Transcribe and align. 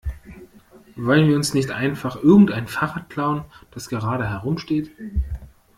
Wollen 0.95 1.27
wir 1.29 1.35
uns 1.35 1.53
nicht 1.53 1.69
einfach 1.69 2.15
irgendein 2.15 2.65
Fahrrad 2.67 3.11
klauen, 3.11 3.45
das 3.69 3.87
gerade 3.87 4.27
herumsteht? 4.27 4.89